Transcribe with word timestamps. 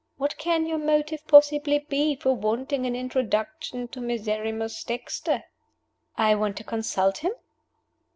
What 0.17 0.35
can 0.39 0.65
your 0.65 0.79
motive 0.79 1.27
possibly 1.27 1.77
be 1.77 2.15
for 2.15 2.35
wanting 2.35 2.87
an 2.87 2.95
introduction 2.95 3.87
to 3.89 4.01
Miserrimus 4.01 4.83
Dexter?" 4.83 5.43
"I 6.17 6.33
want 6.33 6.57
to 6.57 6.63
consult 6.63 7.19
him?" 7.19 7.33